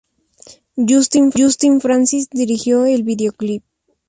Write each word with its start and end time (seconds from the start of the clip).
Justin 1.37 1.79
Francis 1.79 2.27
dirigió 2.31 2.85
el 2.87 3.03
videoclip. 3.03 3.63